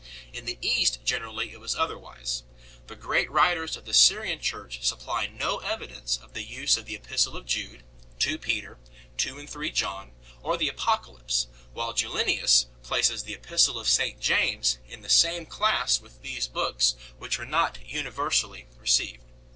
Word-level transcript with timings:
In 0.33 0.45
the 0.45 0.57
East 0.63 1.05
generally 1.05 1.51
it 1.51 1.59
was 1.59 1.75
otherwise. 1.75 2.41
The 2.87 2.95
great 2.95 3.29
writers 3.29 3.77
of 3.77 3.85
the 3.85 3.93
Syrian 3.93 4.39
Church 4.39 4.83
supply 4.83 5.27
no 5.27 5.59
evidence 5.59 6.17
of 6.17 6.33
the 6.33 6.41
use 6.41 6.75
of 6.75 6.85
the 6.85 6.95
Epistle 6.95 7.37
of 7.37 7.45
Jude, 7.45 7.83
2 8.17 8.39
Peter, 8.39 8.79
2 9.17 9.37
and 9.37 9.47
3 9.47 9.69
John, 9.69 10.13
or 10.41 10.57
the 10.57 10.69
Apocalypse, 10.69 11.45
while 11.73 11.93
Junilius 11.93 12.65
places 12.81 13.21
the 13.25 13.35
Epistle 13.35 13.77
of 13.77 13.87
St 13.87 14.19
James 14.19 14.79
in 14.87 15.03
the 15.03 15.07
same 15.07 15.45
class 15.45 16.01
with 16.01 16.23
these 16.23 16.47
books 16.47 16.95
which 17.19 17.37
were 17.37 17.45
not 17.45 17.85
universally 17.87 18.65
re 18.79 18.87
ceived. 18.87 19.21